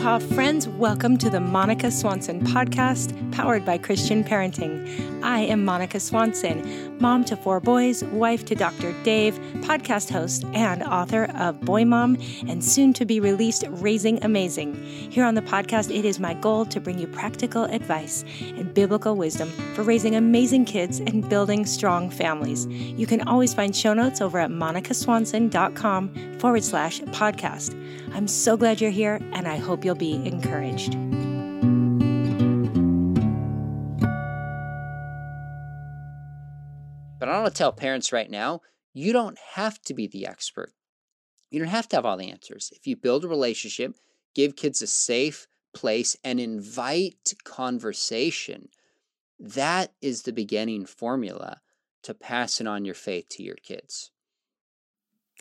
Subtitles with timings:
[0.00, 0.66] Aloha, friends.
[0.66, 5.20] Welcome to the Monica Swanson podcast, powered by Christian Parenting.
[5.22, 8.94] I am Monica Swanson, mom to four boys, wife to Dr.
[9.02, 12.16] Dave, podcast host, and author of Boy Mom
[12.48, 14.74] and soon to be released Raising Amazing.
[14.74, 19.16] Here on the podcast, it is my goal to bring you practical advice and biblical
[19.16, 22.64] wisdom for raising amazing kids and building strong families.
[22.66, 27.76] You can always find show notes over at monicaswanson.com forward slash podcast.
[28.12, 30.92] I'm so glad you're here, and I hope you'll be encouraged.
[37.18, 38.62] But I want to tell parents right now
[38.92, 40.72] you don't have to be the expert.
[41.50, 42.72] You don't have to have all the answers.
[42.74, 43.94] If you build a relationship,
[44.34, 48.68] give kids a safe place, and invite conversation,
[49.38, 51.60] that is the beginning formula
[52.02, 54.10] to passing on your faith to your kids.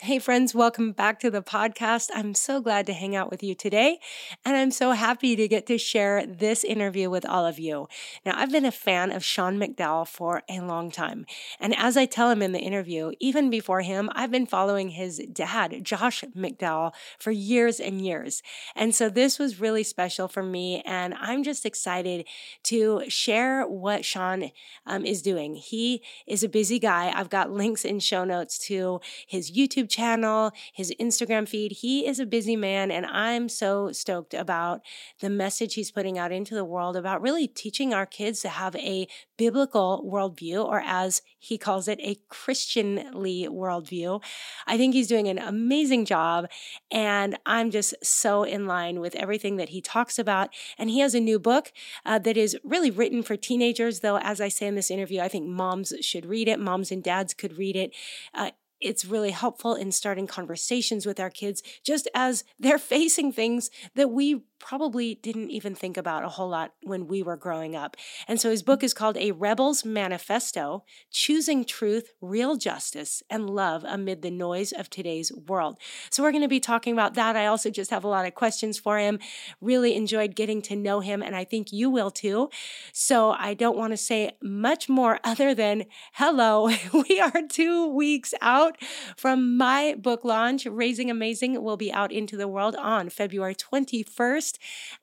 [0.02, 2.10] Hey, friends, welcome back to the podcast.
[2.16, 4.00] I'm so glad to hang out with you today,
[4.46, 7.90] and I'm so happy to get to share this interview with all of you.
[8.26, 11.26] Now, I've been a fan of Sean McDowell for a long time,
[11.60, 15.18] and as I tell him in the interview, even before him, I've been following his
[15.34, 18.42] dad, Josh McDowell, for years and years.
[18.78, 22.26] And so this was really special for me, and I'm just excited
[22.64, 24.52] to share what Sean
[24.86, 25.56] um, is doing.
[25.56, 27.12] He is a busy guy.
[27.14, 31.74] I've got links in show notes to his YouTube channel, his Instagram feed.
[31.74, 34.82] He is a busy man, and I'm so stoked about
[35.20, 38.76] the message he's putting out into the world about really teaching our kids to have
[38.76, 39.08] a
[39.38, 44.22] biblical worldview, or as he calls it, a Christianly worldview.
[44.68, 46.48] I think he's doing an amazing job,
[46.92, 50.50] and I'm just so in line with everything that he talks about.
[50.78, 51.72] And he has a new book
[52.06, 55.28] uh, that is really written for teenagers, though, as I say in this interview, I
[55.28, 57.96] think moms should read it, moms and dads could read it.
[58.34, 63.70] Uh, it's really helpful in starting conversations with our kids just as they're facing things
[63.96, 67.98] that we probably didn't even think about a whole lot when we were growing up.
[68.28, 68.84] And so his book mm.
[68.84, 74.90] is called A Rebel's Manifesto Choosing Truth, Real Justice, and Love Amid the Noise of
[74.90, 75.78] Today's World.
[76.10, 77.36] So we're going to be talking about that.
[77.36, 79.20] I also just have a lot of questions for him.
[79.62, 82.50] Really enjoyed getting to know him, and I think you will too.
[82.92, 86.70] So I don't want to say much more other than hello.
[87.10, 88.78] we are two weeks out
[89.16, 90.66] from my book launch.
[90.66, 94.49] Raising Amazing will be out into the world on February 21st.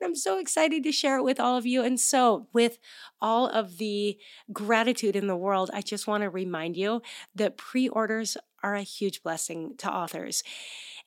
[0.01, 1.83] And I'm so excited to share it with all of you.
[1.83, 2.79] And so, with
[3.21, 4.19] all of the
[4.53, 7.03] gratitude in the world, I just want to remind you
[7.35, 10.43] that pre orders are a huge blessing to authors.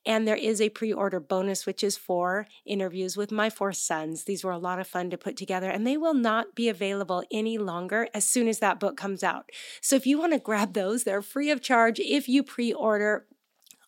[0.06, 4.24] And there is a pre order bonus, which is for interviews with my four sons.
[4.24, 7.22] These were a lot of fun to put together, and they will not be available
[7.30, 9.50] any longer as soon as that book comes out.
[9.82, 13.26] So if you want to grab those, they're free of charge if you pre order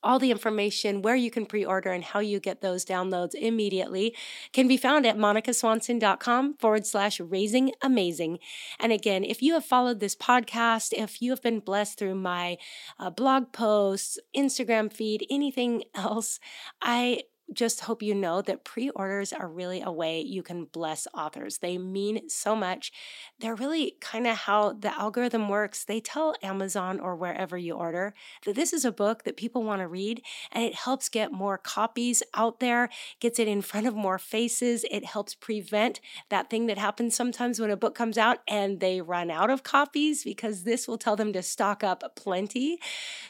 [0.02, 4.14] all the information where you can pre order and how you get those downloads immediately
[4.52, 8.38] can be found at monicaswanson.com forward slash raising amazing.
[8.78, 12.58] And again, if you have followed this podcast, if you have been blessed through my
[12.98, 16.40] uh, blog posts, Instagram feed, anything else,
[16.80, 17.22] I
[17.52, 21.58] just hope you know that pre orders are really a way you can bless authors.
[21.58, 22.92] They mean so much.
[23.40, 25.84] They're really kind of how the algorithm works.
[25.84, 28.14] They tell Amazon or wherever you order
[28.44, 31.58] that this is a book that people want to read, and it helps get more
[31.58, 32.88] copies out there,
[33.20, 34.84] gets it in front of more faces.
[34.90, 39.00] It helps prevent that thing that happens sometimes when a book comes out and they
[39.00, 42.78] run out of copies because this will tell them to stock up plenty.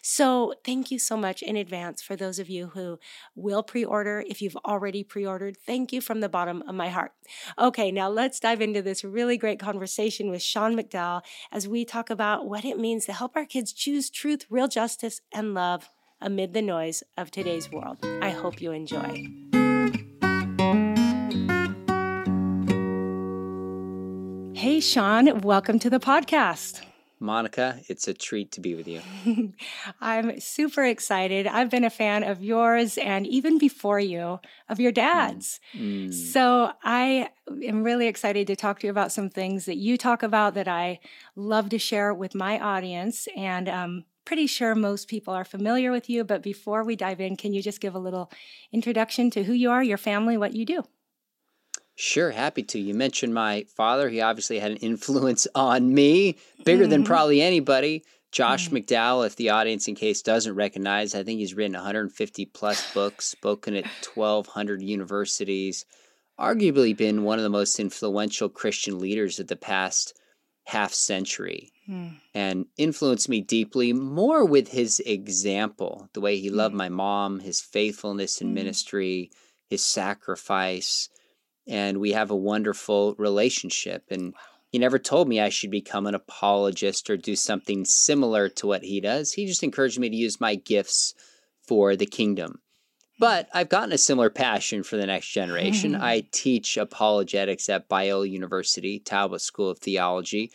[0.03, 2.99] So, thank you so much in advance for those of you who
[3.35, 4.12] will pre order.
[4.21, 7.13] If you've already pre ordered, thank you from the bottom of my heart.
[7.59, 12.11] Okay, now let's dive into this really great conversation with Sean McDowell as we talk
[12.11, 15.89] about what it means to help our kids choose truth, real justice, and love
[16.21, 17.99] amid the noise of today's world.
[18.23, 19.27] I hope you enjoy.
[24.55, 26.83] Hey, Sean, welcome to the podcast.
[27.23, 29.01] Monica, it's a treat to be with you.
[30.01, 31.47] I'm super excited.
[31.47, 35.61] I've been a fan of yours and even before you, of your dad's.
[35.75, 36.09] Mm.
[36.09, 36.13] Mm.
[36.13, 37.31] So I
[37.65, 40.69] am really excited to talk to you about some things that you talk about that
[40.69, 40.99] I
[41.37, 43.29] love to share with my audience.
[43.37, 46.25] And I'm pretty sure most people are familiar with you.
[46.25, 48.31] But before we dive in, can you just give a little
[48.73, 50.83] introduction to who you are, your family, what you do?
[51.95, 52.79] Sure, happy to.
[52.79, 54.09] You mentioned my father.
[54.09, 56.91] He obviously had an influence on me, bigger mm-hmm.
[56.91, 58.05] than probably anybody.
[58.31, 58.79] Josh mm-hmm.
[58.79, 63.27] McDowell, if the audience in case doesn't recognize, I think he's written 150 plus books,
[63.27, 63.85] spoken at
[64.15, 65.85] 1,200 universities,
[66.41, 70.19] arguably been one of the most influential Christian leaders of the past
[70.65, 72.15] half century, mm.
[72.33, 76.55] and influenced me deeply more with his example, the way he mm.
[76.55, 78.55] loved my mom, his faithfulness in mm.
[78.55, 79.31] ministry,
[79.69, 81.11] his sacrifice
[81.69, 84.05] and we have a wonderful relationship.
[84.11, 84.35] And
[84.71, 88.83] he never told me I should become an apologist or do something similar to what
[88.83, 89.33] he does.
[89.33, 91.15] He just encouraged me to use my gifts
[91.67, 92.53] for the kingdom.
[92.53, 93.21] Hmm.
[93.21, 95.95] But I've gotten a similar passion for the next generation.
[96.01, 100.51] I teach apologetics at Biola University, Talbot School of Theology.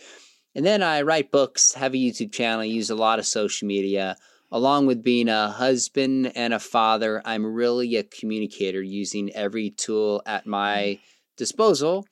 [0.55, 4.15] And then I write books, have a YouTube channel, use a lot of social media.
[4.51, 10.21] Along with being a husband and a father, I'm really a communicator using every tool
[10.25, 10.99] at my
[11.35, 12.05] disposal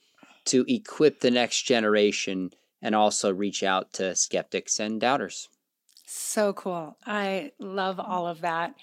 [0.45, 2.51] to equip the next generation
[2.81, 5.47] and also reach out to skeptics and doubters.
[6.05, 6.97] So cool.
[7.05, 8.75] I love all of that.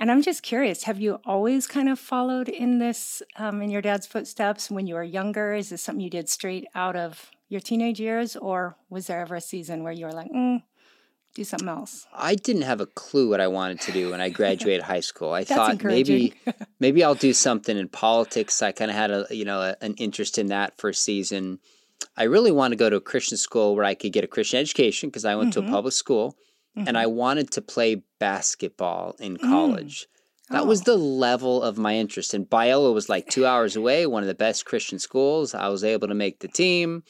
[0.00, 3.82] And I'm just curious, have you always kind of followed in this, um, in your
[3.82, 5.54] dad's footsteps when you were younger?
[5.54, 8.36] Is this something you did straight out of your teenage years?
[8.36, 10.62] Or was there ever a season where you were like, mm,
[11.38, 12.06] do something else?
[12.14, 15.32] I didn't have a clue what I wanted to do when I graduated high school.
[15.32, 16.34] I thought maybe
[16.80, 18.60] maybe I'll do something in politics.
[18.62, 21.60] I kind of had a you know a, an interest in that for a season.
[22.16, 24.60] I really wanted to go to a Christian school where I could get a Christian
[24.60, 25.52] education because I went mm-hmm.
[25.52, 25.72] to a mm-hmm.
[25.72, 26.36] public school,
[26.76, 26.88] mm-hmm.
[26.88, 29.40] and I wanted to play basketball in mm.
[29.40, 30.02] college.
[30.02, 30.06] Mm.
[30.50, 30.66] That oh.
[30.66, 32.34] was the level of my interest.
[32.34, 35.54] And Biola was like two hours away, one of the best Christian schools.
[35.54, 37.02] I was able to make the team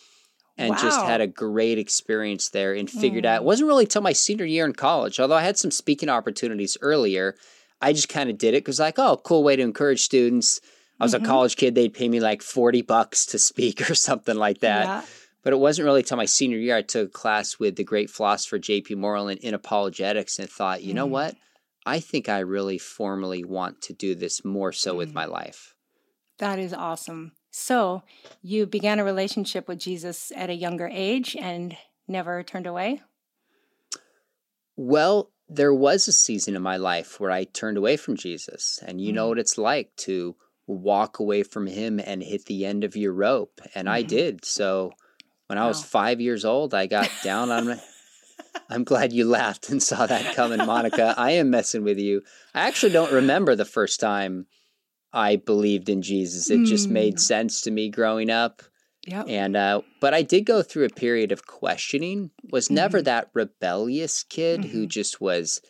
[0.58, 0.76] and wow.
[0.76, 3.28] just had a great experience there and figured mm.
[3.28, 6.08] out it wasn't really till my senior year in college although i had some speaking
[6.08, 7.34] opportunities earlier
[7.80, 10.60] i just kind of did it because like oh cool way to encourage students
[11.00, 11.24] i was mm-hmm.
[11.24, 14.86] a college kid they'd pay me like 40 bucks to speak or something like that
[14.86, 15.02] yeah.
[15.42, 18.10] but it wasn't really till my senior year i took a class with the great
[18.10, 20.96] philosopher jp moreland in apologetics and thought you mm.
[20.96, 21.34] know what
[21.86, 24.98] i think i really formally want to do this more so mm.
[24.98, 25.74] with my life
[26.38, 28.02] that is awesome so
[28.42, 33.02] you began a relationship with Jesus at a younger age and never turned away?
[34.76, 38.80] Well, there was a season in my life where I turned away from Jesus.
[38.86, 39.16] And you mm-hmm.
[39.16, 40.36] know what it's like to
[40.66, 43.60] walk away from him and hit the end of your rope.
[43.74, 43.94] And mm-hmm.
[43.94, 44.44] I did.
[44.44, 44.92] So
[45.46, 45.64] when wow.
[45.64, 47.80] I was five years old, I got down on my.
[48.70, 51.14] I'm glad you laughed and saw that coming, Monica.
[51.16, 52.22] I am messing with you.
[52.54, 54.46] I actually don't remember the first time
[55.12, 56.50] I believed in Jesus.
[56.50, 56.66] It mm.
[56.66, 57.20] just made mm.
[57.20, 58.62] sense to me growing up.
[59.06, 59.22] Yeah.
[59.22, 62.30] And uh, but I did go through a period of questioning.
[62.50, 62.74] Was mm-hmm.
[62.74, 64.70] never that rebellious kid mm-hmm.
[64.70, 65.62] who just was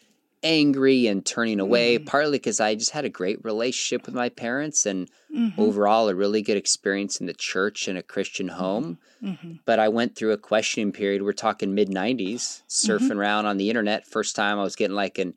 [0.42, 1.96] angry and turning away.
[1.96, 2.06] Mm-hmm.
[2.06, 5.60] Partly because I just had a great relationship with my parents and mm-hmm.
[5.60, 8.58] overall a really good experience in the church and a Christian mm-hmm.
[8.58, 8.98] home.
[9.22, 9.52] Mm-hmm.
[9.64, 11.22] But I went through a questioning period.
[11.22, 14.06] We're talking mid '90s, surfing around on the internet.
[14.06, 15.34] First time I was getting like an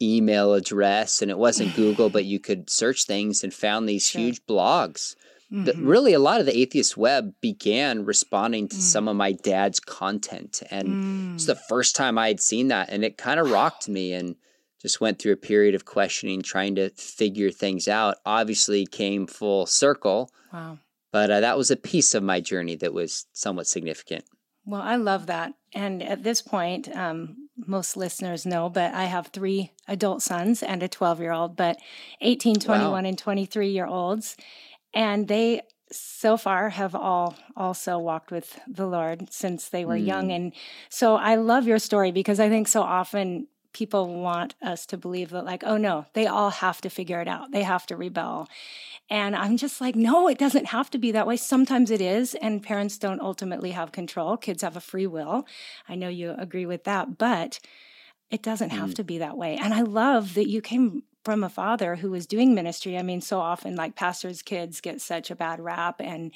[0.00, 4.20] email address and it wasn't Google, but you could search things and found these sure.
[4.20, 5.14] huge blogs.
[5.52, 5.86] Mm-hmm.
[5.86, 8.80] really, a lot of the atheist web began responding to mm.
[8.80, 10.60] some of my dad's content.
[10.72, 11.34] And mm.
[11.34, 12.88] it's the first time I had seen that.
[12.90, 14.34] And it kind of rocked me and
[14.82, 18.16] just went through a period of questioning, trying to figure things out.
[18.26, 20.30] Obviously, came full circle.
[20.52, 20.78] Wow.
[21.12, 24.24] But uh, that was a piece of my journey that was somewhat significant.
[24.66, 25.54] Well, I love that.
[25.72, 30.82] And at this point, um, most listeners know, but I have three adult sons and
[30.82, 31.78] a 12 year old, but
[32.20, 32.96] 18, 21, wow.
[32.96, 34.36] and 23 year olds.
[34.92, 40.04] And they so far have all also walked with the Lord since they were mm.
[40.04, 40.32] young.
[40.32, 40.52] And
[40.88, 43.46] so I love your story because I think so often
[43.76, 47.28] people want us to believe that, like, oh no, they all have to figure it
[47.28, 48.48] out, they have to rebel.
[49.10, 51.36] And I'm just like, no, it doesn't have to be that way.
[51.36, 54.38] Sometimes it is, and parents don't ultimately have control.
[54.38, 55.46] Kids have a free will.
[55.90, 57.60] I know you agree with that, but
[58.30, 58.94] it doesn't have mm.
[58.94, 59.56] to be that way.
[59.56, 62.96] And I love that you came from a father who was doing ministry.
[62.96, 66.32] I mean, so often, like pastors' kids get such a bad rap, and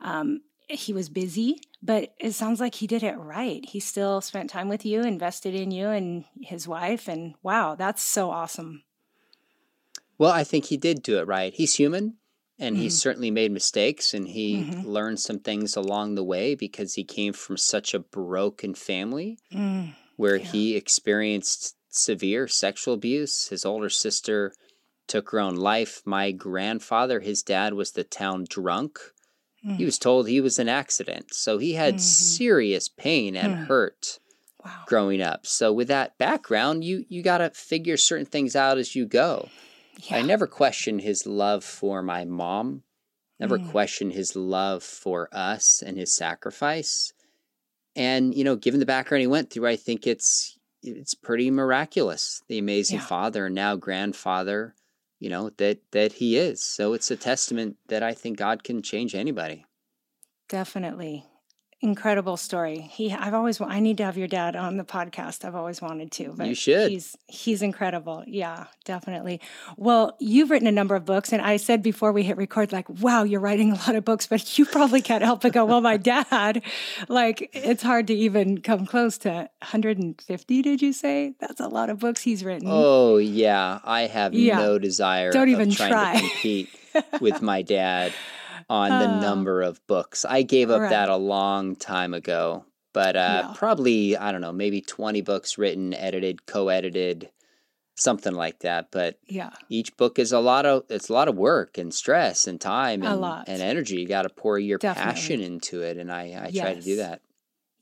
[0.00, 3.64] um, he was busy, but it sounds like he did it right.
[3.68, 8.02] He still spent time with you, invested in you and his wife, and wow, that's
[8.02, 8.82] so awesome.
[10.16, 11.52] Well, I think he did do it right.
[11.52, 12.16] He's human
[12.58, 12.84] and mm-hmm.
[12.84, 14.88] he certainly made mistakes and he mm-hmm.
[14.88, 19.92] learned some things along the way because he came from such a broken family mm,
[20.16, 20.46] where yeah.
[20.46, 23.48] he experienced severe sexual abuse.
[23.48, 24.52] His older sister
[25.06, 26.02] took her own life.
[26.04, 29.00] My grandfather, his dad was the town drunk.
[29.66, 29.76] Mm.
[29.76, 31.32] He was told he was an accident.
[31.34, 32.00] So he had mm-hmm.
[32.00, 33.66] serious pain and mm.
[33.66, 34.18] hurt
[34.64, 34.82] wow.
[34.86, 35.46] growing up.
[35.46, 39.48] So with that background, you you got to figure certain things out as you go.
[40.10, 40.18] Yeah.
[40.18, 42.82] I never questioned his love for my mom.
[43.40, 43.70] Never mm.
[43.70, 47.12] questioned his love for us and his sacrifice.
[47.96, 52.42] And you know, given the background he went through, I think it's it's pretty miraculous
[52.48, 53.06] the amazing yeah.
[53.06, 54.74] father and now grandfather
[55.24, 56.62] you know that that he is.
[56.62, 59.64] So it's a testament that i think god can change anybody.
[60.48, 61.24] Definitely
[61.80, 62.80] incredible story.
[62.80, 65.44] He, I've always, I need to have your dad on the podcast.
[65.44, 66.32] I've always wanted to.
[66.36, 66.90] But you should.
[66.90, 68.24] He's he's incredible.
[68.26, 69.40] Yeah, definitely.
[69.76, 72.88] Well, you've written a number of books, and I said before we hit record, like,
[72.88, 75.80] wow, you're writing a lot of books, but you probably can't help but go, well,
[75.80, 76.62] my dad,
[77.08, 80.62] like, it's hard to even come close to 150.
[80.62, 82.68] Did you say that's a lot of books he's written?
[82.70, 84.58] Oh yeah, I have yeah.
[84.58, 85.32] no desire.
[85.32, 86.68] Don't even try to compete
[87.20, 88.12] with my dad
[88.68, 89.20] on the oh.
[89.20, 90.24] number of books.
[90.24, 90.90] I gave up right.
[90.90, 93.52] that a long time ago, but uh, yeah.
[93.54, 97.30] probably, I don't know, maybe 20 books written, edited, co edited,
[97.96, 98.88] something like that.
[98.90, 102.46] But yeah, each book is a lot of it's a lot of work and stress
[102.46, 103.96] and time and, and energy.
[103.96, 105.12] You got to pour your Definitely.
[105.12, 106.62] passion into it, and I, I yes.
[106.62, 107.20] try to do that.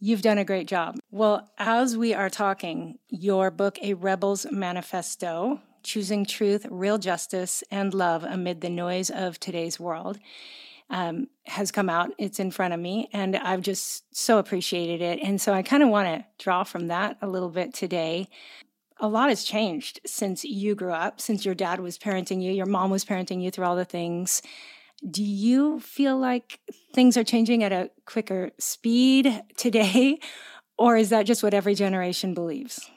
[0.04, 0.98] You've done a great job.
[1.12, 7.94] Well, as we are talking, your book, A Rebel's Manifesto Choosing Truth, Real Justice, and
[7.94, 10.18] Love Amid the Noise of Today's World,
[10.92, 12.10] um, has come out.
[12.18, 15.18] It's in front of me, and I've just so appreciated it.
[15.22, 18.28] And so I kind of want to draw from that a little bit today.
[19.00, 22.66] A lot has changed since you grew up, since your dad was parenting you, your
[22.66, 24.42] mom was parenting you through all the things.
[25.10, 26.60] Do you feel like
[26.94, 30.20] things are changing at a quicker speed today,
[30.78, 32.88] or is that just what every generation believes?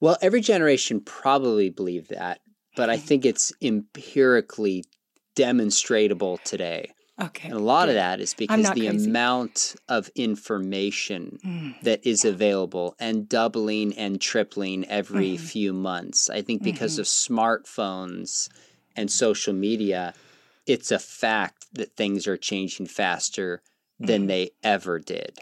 [0.00, 2.40] Well, every generation probably believe that,
[2.74, 4.84] but I think it's empirically
[5.40, 6.92] demonstrable today.
[7.18, 7.48] Okay.
[7.48, 9.08] And a lot of that is because the crazy.
[9.08, 11.80] amount of information mm.
[11.80, 15.40] that is available and doubling and tripling every mm.
[15.40, 16.28] few months.
[16.28, 17.00] I think because mm-hmm.
[17.00, 18.50] of smartphones
[18.96, 20.12] and social media,
[20.66, 23.62] it's a fact that things are changing faster
[23.98, 24.28] than mm.
[24.28, 25.38] they ever did.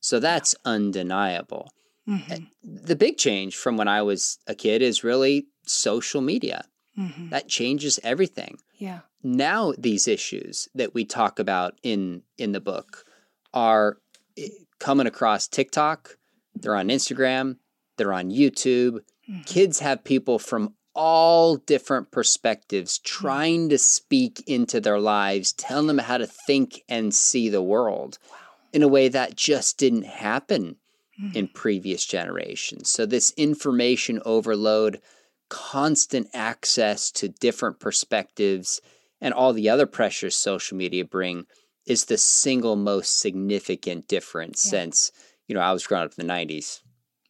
[0.00, 1.72] So that's undeniable.
[2.08, 2.44] Mm-hmm.
[2.62, 6.64] The big change from when I was a kid is really social media.
[6.96, 7.30] Mm-hmm.
[7.30, 8.58] That changes everything.
[8.78, 13.04] Yeah now these issues that we talk about in in the book
[13.52, 13.98] are
[14.38, 14.48] eh,
[14.78, 16.16] coming across TikTok,
[16.54, 17.56] they're on Instagram,
[17.96, 19.00] they're on YouTube.
[19.28, 19.42] Mm-hmm.
[19.42, 23.22] Kids have people from all different perspectives mm-hmm.
[23.22, 28.18] trying to speak into their lives, telling them how to think and see the world
[28.30, 28.36] wow.
[28.72, 30.76] in a way that just didn't happen
[31.20, 31.36] mm-hmm.
[31.36, 32.88] in previous generations.
[32.88, 35.00] So this information overload,
[35.48, 38.80] constant access to different perspectives
[39.20, 41.46] and all the other pressures social media bring
[41.86, 44.70] is the single most significant difference yeah.
[44.70, 45.12] since
[45.46, 46.80] you know I was growing up in the 90s.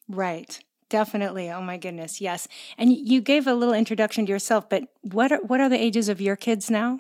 [0.09, 0.59] Right.
[0.90, 1.49] Definitely.
[1.50, 2.20] Oh my goodness.
[2.20, 2.49] Yes.
[2.76, 6.09] And you gave a little introduction to yourself, but what are, what are the ages
[6.09, 6.99] of your kids now?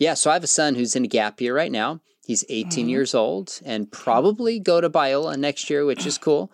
[0.00, 2.00] Yeah, so I have a son who's in a gap year right now.
[2.26, 2.88] He's 18 mm-hmm.
[2.88, 6.52] years old and probably go to Biola next year, which is cool.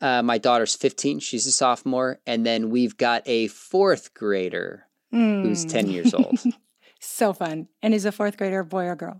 [0.00, 1.20] Uh, my daughter's 15.
[1.20, 2.20] She's a sophomore.
[2.26, 5.42] And then we've got a fourth grader mm.
[5.42, 6.38] who's 10 years old.
[7.08, 7.68] So fun.
[7.82, 9.18] And is a fourth grader boy or girl?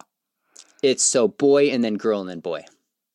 [0.82, 2.64] It's so boy and then girl and then boy.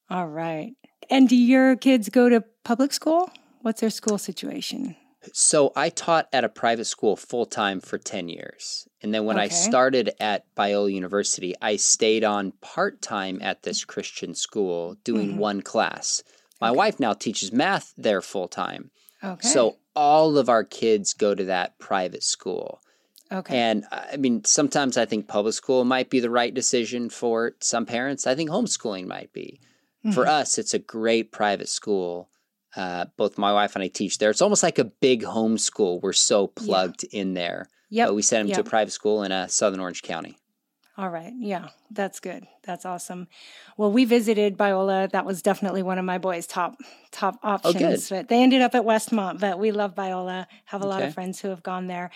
[0.10, 0.74] All right.
[1.10, 3.30] And do your kids go to public school?
[3.62, 4.96] What's their school situation?
[5.32, 8.88] So I taught at a private school full time for 10 years.
[9.02, 9.46] And then when okay.
[9.46, 15.30] I started at Biola University, I stayed on part time at this Christian school doing
[15.30, 15.40] mm-hmm.
[15.40, 16.24] one class
[16.60, 18.92] My wife now teaches math there full time.
[19.24, 19.48] Okay.
[19.48, 22.82] So all of our kids go to that private school.
[23.34, 23.58] Okay.
[23.58, 27.54] And uh, I mean, sometimes I think public school might be the right decision for
[27.62, 28.28] some parents.
[28.28, 29.60] I think homeschooling might be.
[30.14, 30.28] For Mhm.
[30.28, 32.30] us, it's a great private school.
[32.76, 34.30] Uh, both my wife and I teach there.
[34.32, 36.02] It's almost like a big homeschool.
[36.02, 37.68] We're so plugged in there.
[37.90, 38.08] Yeah.
[38.08, 40.38] But we sent him to a private school in uh, Southern Orange County.
[40.98, 41.34] All right.
[41.38, 42.46] Yeah, that's good.
[42.64, 43.28] That's awesome.
[43.78, 45.10] Well, we visited Biola.
[45.12, 46.76] That was definitely one of my boys' top
[47.12, 48.12] top options.
[48.12, 48.18] Oh.
[48.18, 50.46] But they ended up at Westmont, but we love Biola.
[50.66, 52.12] Have a lot of friends who have gone there.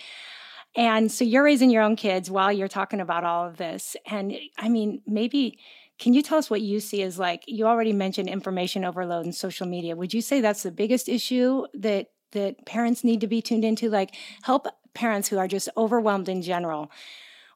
[0.78, 3.96] And so you're raising your own kids while you're talking about all of this.
[4.06, 5.58] And I mean, maybe
[5.98, 9.34] can you tell us what you see as like you already mentioned information overload and
[9.34, 9.96] social media.
[9.96, 13.90] Would you say that's the biggest issue that that parents need to be tuned into
[13.90, 16.90] like help parents who are just overwhelmed in general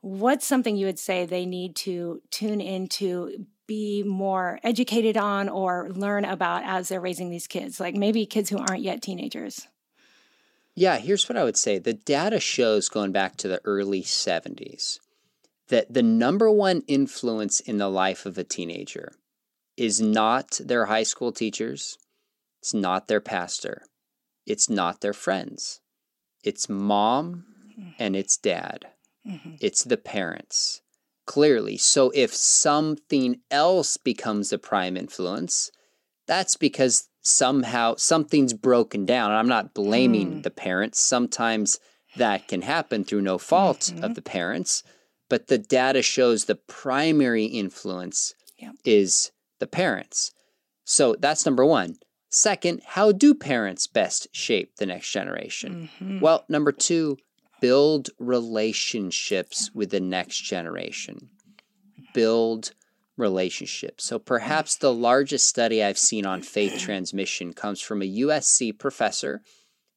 [0.02, 5.88] what's something you would say they need to tune into be more educated on or
[5.90, 9.68] learn about as they're raising these kids like maybe kids who aren't yet teenagers
[10.74, 11.78] Yeah, here's what I would say.
[11.78, 14.98] The data shows going back to the early 70s
[15.68, 19.12] that the number one influence in the life of a teenager
[19.76, 21.96] is not their high school teachers,
[22.60, 23.82] it's not their pastor,
[24.46, 25.80] it's not their friends.
[26.44, 27.44] It's mom
[27.98, 28.86] and it's dad.
[29.26, 29.58] Mhm.
[29.60, 30.82] It's the parents.
[31.24, 31.78] Clearly.
[31.78, 35.70] So if something else becomes a prime influence,
[36.26, 39.30] that's because somehow something's broken down.
[39.30, 40.40] And I'm not blaming Hmm.
[40.42, 40.98] the parents.
[41.00, 41.78] Sometimes
[42.16, 44.02] that can happen through no fault Mhm.
[44.04, 44.82] of the parents.
[45.30, 48.74] But the data shows the primary influence Yep.
[48.84, 50.30] is the parents.
[50.84, 51.96] So that's number one.
[52.28, 55.88] Second, how do parents best shape the next generation?
[56.00, 56.20] Mhm.
[56.20, 57.18] Well, number two,
[57.60, 61.30] build relationships with the next generation.
[62.12, 62.72] Build
[63.16, 64.04] relationships.
[64.04, 69.42] So perhaps the largest study I've seen on faith transmission comes from a USC professor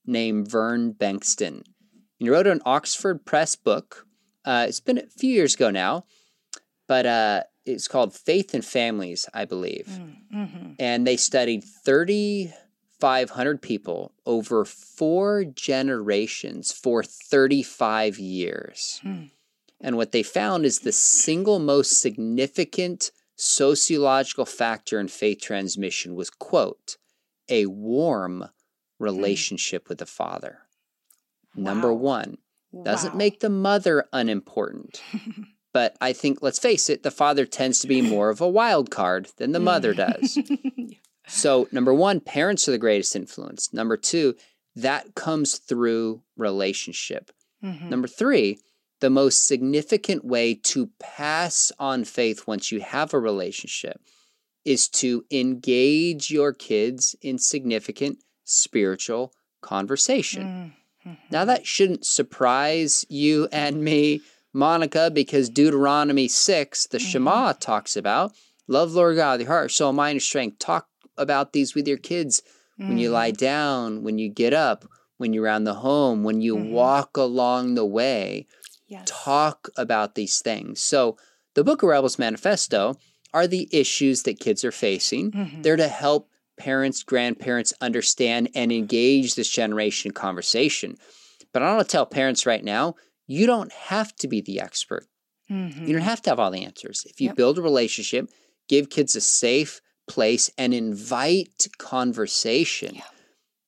[0.06, 1.64] named Vern Bengtson.
[2.18, 4.06] He wrote an Oxford Press book.
[4.44, 6.06] Uh, it's been a few years ago now,
[6.88, 9.88] but uh, it's called Faith and Families, I believe
[10.34, 10.76] Mhm.
[10.80, 19.00] and they studied 3,500 people over four generations for 35 years.
[19.02, 19.24] Hmm.
[19.86, 26.32] And what they found is the single most significant sociological factor in faith transmission was,
[26.32, 26.98] quote,
[27.48, 28.46] a warm
[28.98, 30.62] relationship with the father.
[31.56, 32.40] Number one,
[32.84, 33.18] doesn't Wow.
[33.18, 35.02] make the mother unimportant.
[35.74, 38.90] But I think, let's face it, the father tends to be more of a wild
[38.90, 40.40] card than the mother does.
[41.28, 43.74] So, number one, parents are the greatest influence.
[43.74, 44.36] Number two,
[44.78, 47.30] that comes through relationship.
[47.62, 47.90] Mhm.
[47.90, 48.60] Number three,
[49.02, 54.02] the most significant way to pass on faith once you have a relationship
[54.64, 60.72] is to engage your kids in significant spiritual conversation.
[61.06, 61.18] Mhm.
[61.32, 64.22] Now, that shouldn't surprise you and me,
[64.54, 67.02] Monica, because Deuteronomy 6, the Mhm.
[67.02, 68.34] Shema, talks about
[68.68, 70.60] love Lord God, with your heart, soul, mind, and strength.
[70.60, 72.42] Talk about these with your kids
[72.78, 74.86] when you lie down, when you get up,
[75.18, 76.70] when you're around the home, when you Mhm.
[76.70, 78.48] walk along the way.
[78.88, 79.08] Yes.
[79.08, 80.82] Talk about these things.
[80.82, 81.18] So,
[81.56, 82.98] the Book of Rebels Manifesto
[83.34, 85.32] are the issues that kids are facing.
[85.32, 85.64] Mhm.
[85.64, 90.98] They're to help parents, grandparents understand and engage this generation conversation.
[91.52, 92.96] But I want to tell parents right now,
[93.28, 95.08] you don't have to be the expert.
[95.50, 95.88] Mhm.
[95.88, 97.06] You don't have to have all the answers.
[97.10, 97.36] If you Yep.
[97.38, 98.30] build a relationship,
[98.68, 103.04] give kids a safe place and invite conversation, Yeah.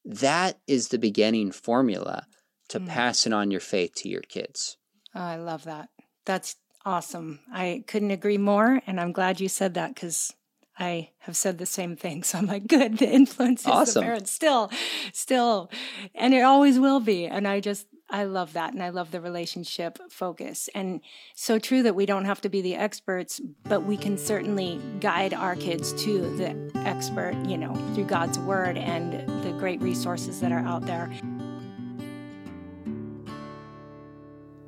[0.06, 2.28] that is the beginning formula
[2.70, 2.88] to Mm.
[2.88, 4.78] passing on your faith to your kids.
[5.16, 5.90] Oh, I love that.
[6.26, 7.40] That's awesome.
[7.52, 8.82] I couldn't agree more.
[8.88, 10.34] And I'm glad you said that because
[10.80, 12.24] I have said the same thing.
[12.28, 12.98] So I'm like, good.
[12.98, 14.02] The influence is Awesome.
[14.02, 14.70] the parents still,
[15.14, 15.70] still,
[16.16, 17.26] and it always will be.
[17.26, 18.74] And I just, I love that.
[18.74, 20.70] And I love the relationship focus.
[20.76, 21.02] And
[21.36, 25.34] so true that we don't have to be the experts, but we can certainly guide
[25.34, 30.52] our kids to the expert, you know, through God's word and the great resources that
[30.54, 31.10] are out there.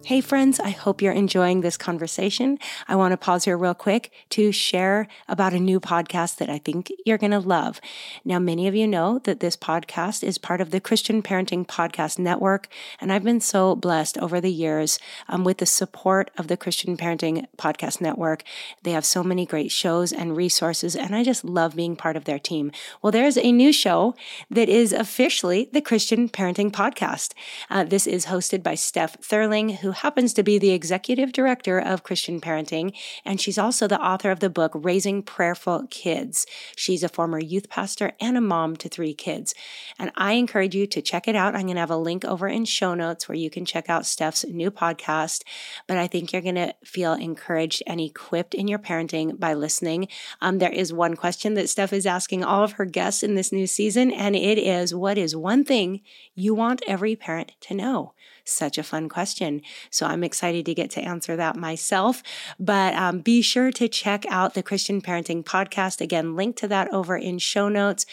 [0.05, 2.57] Hey, friends, I hope you're enjoying this conversation.
[2.88, 6.57] I want to pause here real quick to share about a new podcast that I
[6.57, 7.79] think you're going to love.
[8.25, 12.17] Now, many of you know that this podcast is part of the Christian Parenting Podcast
[12.17, 16.57] Network, and I've been so blessed over the years um, with the support of the
[16.57, 18.43] Christian Parenting Podcast Network.
[18.81, 22.23] They have so many great shows and resources, and I just love being part of
[22.23, 22.71] their team.
[23.03, 24.15] Well, there's a new show
[24.49, 27.33] that is officially the Christian Parenting Podcast.
[27.69, 31.80] Uh, this is hosted by Steph Thurling, who who happens to be the executive director
[31.80, 36.45] of Christian Parenting, and she's also the author of the book Raising Prayerful Kids.
[36.75, 39.56] She's a former youth pastor and a mom to three kids.
[39.97, 41.56] And I encourage you to check it out.
[41.56, 44.06] I'm going to have a link over in show notes where you can check out
[44.06, 45.41] Steph's new podcast.
[45.88, 50.08] But I think you're going to feel encouraged and equipped in your parenting by listening.
[50.39, 53.52] Um, there is one question that Steph is asking all of her guests in this
[53.52, 56.02] new season, and it is What is one thing
[56.36, 58.13] you want every parent to know?
[58.43, 59.62] Such a fun question.
[59.89, 62.23] So I'm excited to get to answer that myself.
[62.60, 66.02] But um, be sure to check out the Christian Parenting Podcast.
[66.02, 68.06] Again, link to that over in show notes.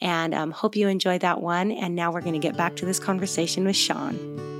[0.00, 1.70] And um, hope you enjoy that one.
[1.70, 4.52] And now we're going to get back to this conversation with Sean.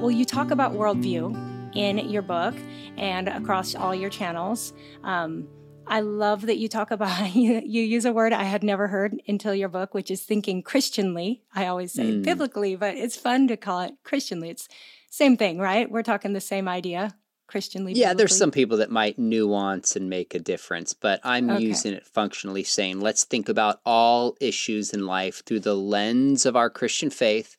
[0.00, 2.54] Well, you talk about worldview in your book
[2.96, 4.72] and across all your channels.
[5.04, 5.46] Um,
[5.90, 9.20] I love that you talk about you, you, use a word I had never heard
[9.26, 11.42] until your book, which is thinking Christianly.
[11.54, 12.22] I always say mm.
[12.22, 14.50] biblically, but it's fun to call it Christianly.
[14.50, 14.68] It's
[15.10, 15.90] same thing, right?
[15.90, 17.16] We're talking the same idea.
[17.48, 17.94] Christianly.
[17.94, 18.18] Yeah, biblically.
[18.18, 21.64] there's some people that might nuance and make a difference, but I'm okay.
[21.64, 26.54] using it functionally saying let's think about all issues in life through the lens of
[26.54, 27.56] our Christian faith,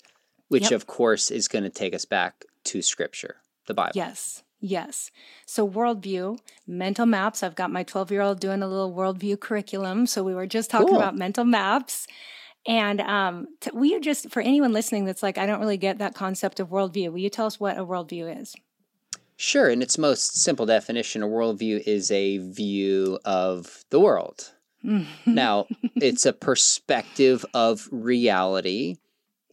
[0.47, 0.71] which yep.
[0.71, 3.35] of course is going to take us back to scripture,
[3.67, 3.91] the Bible.
[3.95, 4.43] Yes.
[4.61, 5.09] Yes.
[5.47, 7.41] So, worldview, mental maps.
[7.41, 10.05] I've got my 12 year old doing a little worldview curriculum.
[10.05, 10.97] So, we were just talking cool.
[10.97, 12.07] about mental maps.
[12.67, 15.97] And um, t- will you just, for anyone listening that's like, I don't really get
[15.97, 18.55] that concept of worldview, will you tell us what a worldview is?
[19.35, 19.67] Sure.
[19.67, 24.51] In its most simple definition, a worldview is a view of the world.
[25.25, 28.97] now, it's a perspective of reality,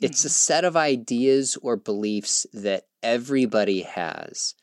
[0.03, 0.33] it's a mm-hmm.
[0.33, 4.55] set of ideas or beliefs that everybody has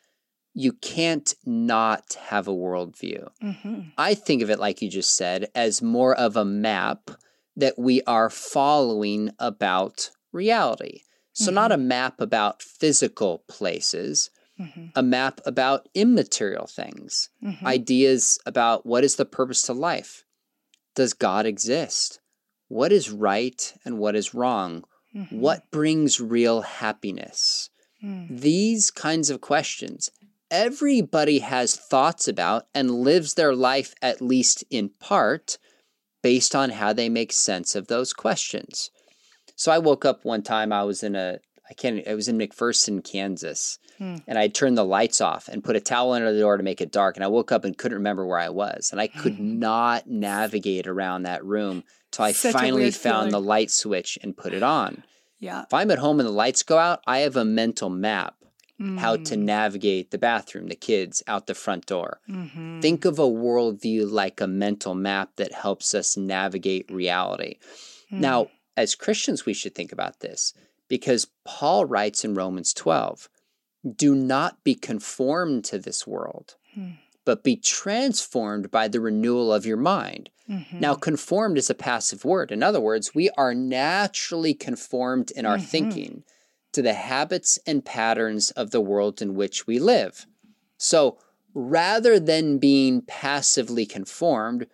[0.58, 3.28] you can't not have a worldview.
[3.44, 3.82] Mm-hmm.
[3.98, 7.12] I think of it, like you just said, as more of a map
[7.58, 11.02] that we are following about reality.
[11.34, 11.56] So, mm-hmm.
[11.56, 14.86] not a map about physical places, mm-hmm.
[14.96, 17.68] a map about immaterial things, mm-hmm.
[17.68, 20.24] ideas about what is the purpose to life.
[20.96, 22.22] Does God exist?
[22.70, 24.86] What is right and what is wrong?
[25.14, 25.38] Mm-hmm.
[25.38, 27.70] What brings real happiness?
[28.04, 28.40] Mm.
[28.40, 30.10] These kinds of questions
[30.52, 35.58] everybody has thoughts about and lives their life, at least in part,
[36.22, 38.90] based on how they make sense of those questions.
[39.56, 42.38] So I woke up one time, I was in a, I can't, I was in
[42.38, 44.18] McPherson, Kansas, hmm.
[44.28, 46.82] and I turned the lights off and put a towel under the door to make
[46.82, 47.16] it dark.
[47.16, 48.90] And I woke up and couldn't remember where I was.
[48.92, 53.32] And I could not navigate around that room till I Such finally found feeling.
[53.32, 55.04] the light switch and put it on.
[55.40, 55.64] Yeah.
[55.64, 58.36] If I'm at home and the lights go out, I have a mental map
[58.80, 58.98] mm.
[58.98, 59.40] how to mm.
[59.40, 62.20] navigate the bathroom, the kids out the front door.
[62.30, 62.82] Mm-hmm.
[62.82, 67.58] Think of a worldview like a mental map that helps us navigate reality.
[68.12, 68.20] Mm.
[68.20, 70.54] Now, as Christians, we should think about this
[70.88, 73.30] because Paul writes in Romans 12
[73.96, 76.98] do not be conformed to this world, mm.
[77.24, 80.30] but be transformed by the renewal of your mind.
[80.50, 80.80] Mm-hmm.
[80.80, 82.52] Now, conformed is a passive word.
[82.52, 85.66] In other words, we are naturally conformed in our mm-hmm.
[85.66, 86.24] thinking
[86.76, 90.28] to the habits and patterns of the world in which we live.
[90.78, 91.18] So
[91.54, 94.68] rather than being passively conformed,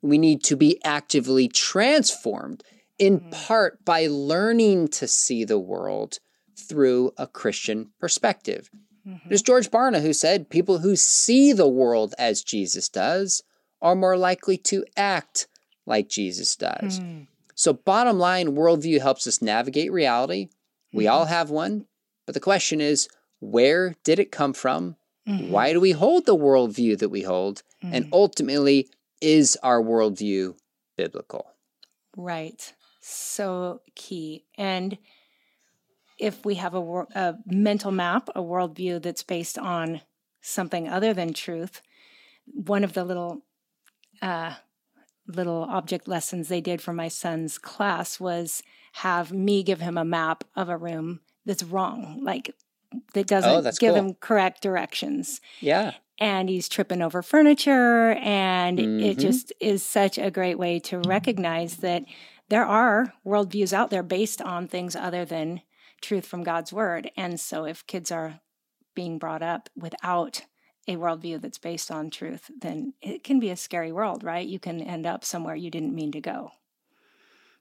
[0.00, 2.62] we need to be actively transformed,
[2.98, 3.46] in mm.
[3.46, 6.18] part by learning to see the world
[6.56, 8.70] through a Christian perspective.
[9.06, 9.28] Mm-hmm.
[9.28, 13.42] There's George Barna who said people who see the world as Jesus does
[13.82, 15.48] are more likely to act
[15.86, 17.00] like Jesus does.
[17.00, 17.26] Mm.
[17.56, 20.50] So, bottom line, worldview helps us navigate reality,
[20.92, 21.34] we all mm-hmm.
[21.34, 21.86] have one,
[22.26, 23.08] but the question is
[23.40, 24.96] where did it come from?
[25.28, 25.50] Mm-hmm.
[25.50, 27.62] Why do we hold the worldview that we hold?
[27.82, 27.94] Mm-hmm.
[27.94, 28.88] And ultimately,
[29.20, 30.56] is our worldview
[30.96, 31.52] biblical?
[32.16, 32.72] Right.
[33.00, 34.44] So key.
[34.56, 34.98] And
[36.18, 36.80] if we have a,
[37.14, 40.00] a mental map, a worldview that's based on
[40.40, 41.82] something other than truth,
[42.46, 43.42] one of the little
[44.22, 44.54] uh,
[45.26, 50.04] little object lessons they did for my son's class was have me give him a
[50.04, 52.54] map of a room that's wrong, like
[53.14, 53.94] that doesn't oh, give cool.
[53.94, 55.40] him correct directions.
[55.60, 55.94] Yeah.
[56.18, 58.12] And he's tripping over furniture.
[58.14, 59.00] And mm-hmm.
[59.00, 62.04] it just is such a great way to recognize that
[62.48, 65.62] there are worldviews out there based on things other than
[66.00, 67.10] truth from God's word.
[67.16, 68.40] And so if kids are
[68.94, 70.42] being brought up without
[70.88, 74.46] a worldview that's based on truth, then it can be a scary world, right?
[74.46, 76.52] You can end up somewhere you didn't mean to go.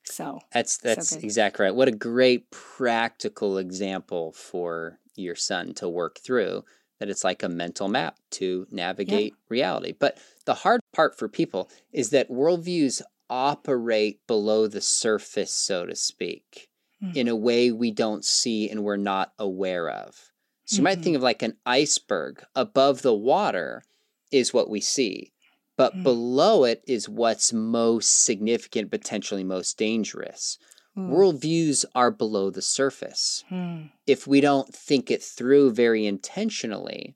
[0.07, 1.75] So that's that's so exactly right.
[1.75, 6.63] What a great practical example for your son to work through.
[6.99, 9.45] That it's like a mental map to navigate yeah.
[9.49, 9.93] reality.
[9.97, 15.95] But the hard part for people is that worldviews operate below the surface, so to
[15.95, 16.69] speak.
[17.03, 17.15] mm.
[17.15, 20.31] in a way we don't see and we're not aware of.
[20.65, 20.83] So you mm-hmm.
[20.83, 23.83] might think of like an iceberg above the water
[24.31, 25.31] is what we see,
[25.77, 26.03] but mm.
[26.03, 30.57] below it is what's most significant, potentially most dangerous.
[30.97, 31.11] Mm.
[31.11, 33.43] Worldviews are below the surface.
[33.51, 33.91] Mm.
[34.05, 37.15] If we don't think it through very intentionally,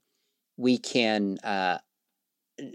[0.56, 1.78] we can uh,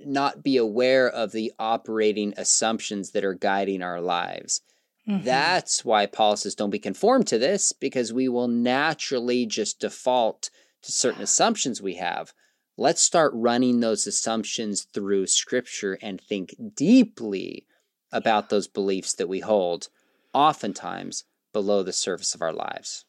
[0.05, 4.61] not be aware of the operating assumptions that are guiding our lives.
[5.07, 5.23] Mm-hmm.
[5.23, 10.49] That's why Paul says, don't be conformed to this, because we will naturally just default
[10.83, 12.33] to certain assumptions we have.
[12.77, 17.65] Let's start running those assumptions through scripture and think deeply
[18.11, 19.89] about those beliefs that we hold,
[20.33, 23.05] oftentimes below the surface of our lives.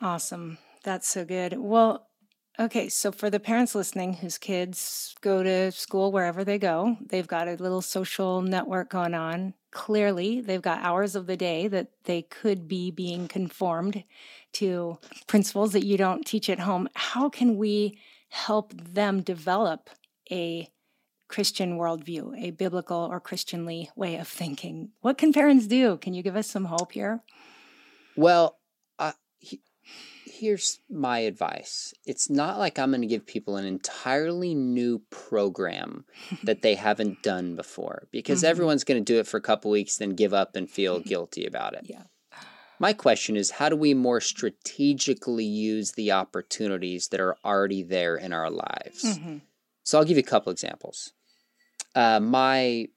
[0.00, 0.58] Awesome.
[0.82, 1.56] That's so good.
[1.58, 2.08] Well,
[2.60, 7.28] Okay, so for the parents listening whose kids go to school wherever they go, they've
[7.28, 9.54] got a little social network going on.
[9.70, 14.02] Clearly, they've got hours of the day that they could be being conformed
[14.54, 16.88] to principles that you don't teach at home.
[16.96, 19.90] How can we help them develop
[20.30, 20.68] a
[21.28, 24.90] Christian worldview, a biblical or Christianly way of thinking?
[25.00, 25.98] What can parents do?
[25.98, 27.22] Can you give us some hope here?
[28.16, 28.58] Well,
[30.38, 36.04] here's my advice it's not like I'm going to give people an entirely new program
[36.44, 38.50] that they haven't done before because mm-hmm.
[38.50, 41.44] everyone's going to do it for a couple weeks, then give up and feel guilty
[41.46, 41.82] about it.
[41.84, 42.04] Yeah.
[42.80, 48.16] My question is how do we more strategically use the opportunities that are already there
[48.16, 49.04] in our lives?
[49.04, 49.38] Mm-hmm.
[49.82, 51.12] So I'll give you a couple examples.
[51.94, 52.88] Uh, my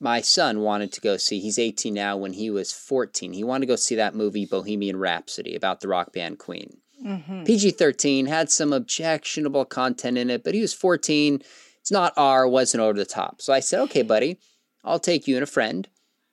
[0.00, 3.66] my son wanted to go see, he's 18 now, when he was 14, he wanted
[3.66, 6.78] to go see that movie Bohemian Rhapsody about the rock band Queen.
[7.04, 7.44] Mm-hmm.
[7.44, 11.42] PG 13 had some objectionable content in it, but he was 14.
[11.80, 13.40] It's not R, wasn't over the top.
[13.40, 14.38] So I said, okay, buddy,
[14.84, 15.88] I'll take you and a friend.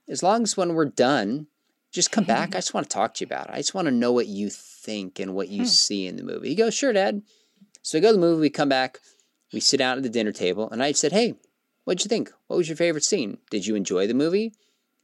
[0.10, 1.48] As long as when we're done,
[1.92, 2.56] just come back.
[2.56, 3.54] I just want to talk to you about it.
[3.54, 5.68] I just want to know what you think and what you hmm.
[5.68, 6.50] see in the movie.
[6.50, 7.22] He goes, sure, Dad.
[7.82, 9.00] So we go to the movie, we come back,
[9.52, 11.36] we sit down at the dinner table, and I said, hey,
[11.84, 12.32] What'd you think?
[12.48, 13.40] What was your favorite scene?
[13.50, 14.54] Did you enjoy the movie?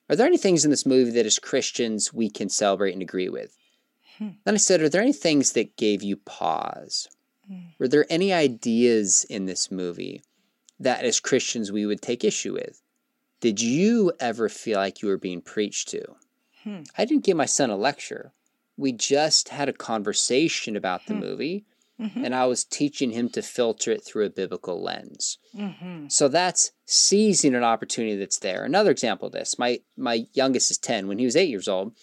[0.10, 3.30] Are there any things in this movie that as Christians we can celebrate and agree
[3.30, 3.58] with?
[4.17, 4.30] Hmm.
[4.45, 7.08] Then I said, Are there any things that gave you pause?
[7.47, 7.69] Hmm.
[7.80, 10.21] Were there any ideas in this movie
[10.80, 12.82] that as Christians we would take issue with?
[13.41, 16.15] Did you ever feel like you were being preached to?
[16.67, 16.84] Hmm.
[16.97, 18.34] I didn't give my son a lecture.
[18.75, 21.19] We just had a conversation about the hmm.
[21.19, 21.65] movie
[21.99, 22.25] Mm-hmm.
[22.25, 25.39] And I was teaching him to filter it through a biblical lens.
[25.56, 26.08] Mm-hmm.
[26.10, 28.63] So that's seizing an opportunity that's there.
[28.63, 31.08] Another example of this my, my youngest is 10.
[31.08, 31.93] When he was eight years old,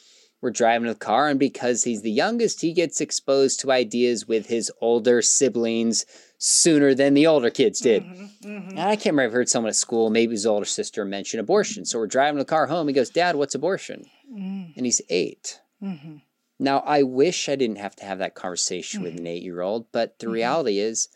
[0.40, 4.28] we're driving in the car, and because he's the youngest, he gets exposed to ideas
[4.28, 6.04] with his older siblings
[6.36, 8.02] sooner than the older kids did.
[8.02, 8.68] Mm-hmm, mm-hmm.
[8.70, 11.40] And I can't remember, if I've heard someone at school, maybe his older sister, mention
[11.40, 11.86] abortion.
[11.86, 12.88] So we're driving the car home.
[12.88, 14.04] He goes, Dad, what's abortion?
[14.32, 14.76] Mm.
[14.76, 16.16] And he's 8 mm-hmm.
[16.58, 19.10] Now, I wish I didn't have to have that conversation mm-hmm.
[19.10, 20.34] with an eight year old, but the mm-hmm.
[20.34, 21.08] reality is,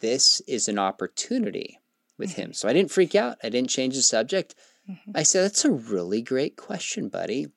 [0.00, 1.80] this is an opportunity
[2.18, 2.42] with mm-hmm.
[2.42, 2.52] him.
[2.52, 3.38] So I didn't freak out.
[3.42, 4.54] I didn't change the subject.
[4.88, 5.12] Mm-hmm.
[5.14, 7.48] I said, That's a really great question, buddy.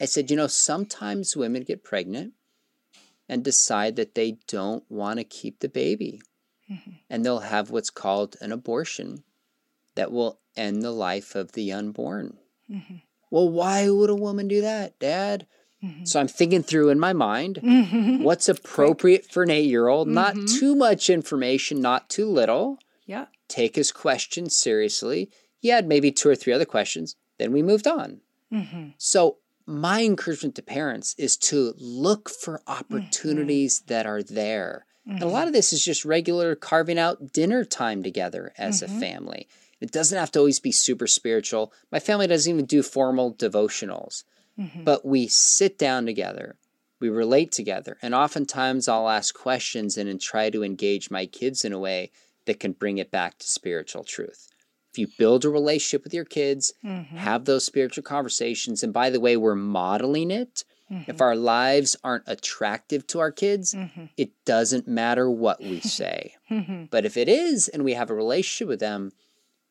[0.00, 2.34] I said, You know, sometimes women get pregnant
[3.28, 6.22] and decide that they don't want to keep the baby.
[6.70, 6.90] Mm-hmm.
[7.10, 9.24] And they'll have what's called an abortion
[9.94, 12.38] that will end the life of the unborn.
[12.70, 12.96] Mm-hmm.
[13.36, 15.46] Well, why would a woman do that, Dad?
[15.84, 16.06] Mm-hmm.
[16.06, 18.22] So I'm thinking through in my mind mm-hmm.
[18.22, 20.08] what's appropriate for an eight year old.
[20.08, 20.58] Not mm-hmm.
[20.58, 22.78] too much information, not too little.
[23.04, 23.26] Yeah.
[23.46, 25.30] Take his question seriously.
[25.58, 27.14] He had maybe two or three other questions.
[27.38, 28.22] Then we moved on.
[28.50, 28.88] Mm-hmm.
[28.96, 32.72] So my encouragement to parents is to look for mm-hmm.
[32.72, 34.86] opportunities that are there.
[35.04, 38.88] And a lot of this is just regular carving out dinner time together as a
[38.88, 39.46] family.
[39.86, 41.72] It doesn't have to always be super spiritual.
[41.92, 44.24] My family doesn't even do formal devotionals.
[44.58, 44.84] Mm-hmm.
[44.84, 46.56] But we sit down together,
[47.00, 51.64] we relate together, and oftentimes I'll ask questions and, and try to engage my kids
[51.64, 52.10] in a way
[52.46, 54.48] that can bring it back to spiritual truth.
[54.92, 57.16] If you build a relationship with your kids, mm-hmm.
[57.16, 60.64] have those spiritual conversations, and by the way, we're modeling it.
[60.90, 61.10] Mm-hmm.
[61.10, 64.06] If our lives aren't attractive to our kids, mm-hmm.
[64.16, 66.34] it doesn't matter what we say.
[66.50, 66.84] Mm-hmm.
[66.84, 69.10] but if it is and we have a relationship with them,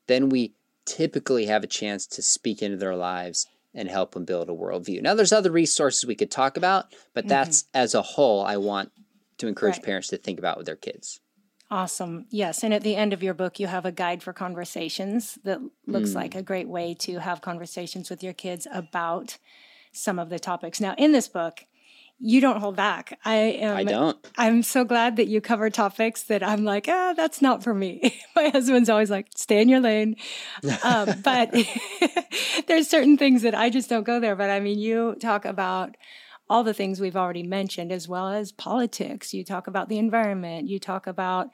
[0.08, 0.54] then we
[0.86, 5.02] typically have a chance to speak into their lives and help them build a worldview.
[5.02, 7.30] Now, there's other resources we could talk about, but mm-hmm.
[7.30, 7.78] that's mm-hmm.
[7.78, 8.92] as a whole, I want
[9.40, 9.84] to encourage right.
[9.84, 11.20] parents to think about with their kids.
[11.70, 12.26] Awesome.
[12.30, 12.64] Yes.
[12.64, 16.12] And at the end of your book, you have a guide for conversations that looks
[16.12, 16.16] mm.
[16.16, 19.38] like a great way to have conversations with your kids about
[19.92, 20.80] some of the topics.
[20.80, 21.66] Now, in this book,
[22.20, 23.20] you don't hold back.
[23.26, 23.78] I am.
[23.78, 24.18] I don't.
[24.38, 28.20] I'm so glad that you cover topics that I'm like, ah, that's not for me.
[28.36, 30.16] My husband's always like, stay in your lane.
[30.84, 31.54] Um, but
[32.68, 34.36] there's certain things that I just don't go there.
[34.36, 35.96] But I mean, you talk about
[36.50, 39.34] all the things we've already mentioned, as well as politics.
[39.34, 40.70] You talk about the environment.
[40.70, 41.50] You talk about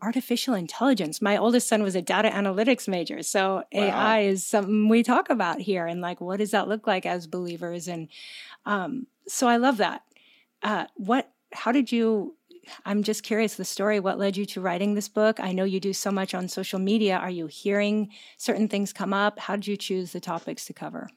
[0.00, 1.22] artificial intelligence.
[1.22, 3.22] My oldest son was a data analytics major.
[3.22, 3.64] So wow.
[3.72, 5.86] AI is something we talk about here.
[5.86, 7.88] And like, what does that look like as believers?
[7.88, 8.08] And
[8.66, 10.02] um, so I love that.
[10.62, 12.36] Uh, what, how did you,
[12.84, 15.40] I'm just curious the story, what led you to writing this book?
[15.40, 17.16] I know you do so much on social media.
[17.16, 19.38] Are you hearing certain things come up?
[19.38, 21.08] How did you choose the topics to cover?